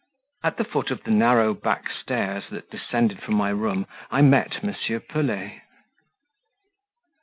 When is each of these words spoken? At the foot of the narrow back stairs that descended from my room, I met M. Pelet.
At 0.43 0.57
the 0.57 0.63
foot 0.63 0.89
of 0.89 1.03
the 1.03 1.11
narrow 1.11 1.53
back 1.53 1.87
stairs 1.91 2.45
that 2.49 2.71
descended 2.71 3.21
from 3.21 3.35
my 3.35 3.49
room, 3.49 3.85
I 4.09 4.23
met 4.23 4.63
M. 4.63 4.75
Pelet. 5.07 5.61